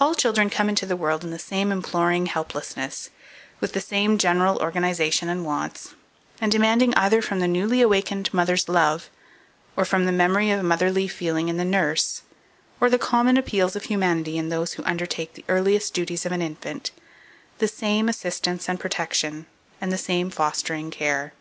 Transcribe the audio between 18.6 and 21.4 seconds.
and protection, and the same fostering care.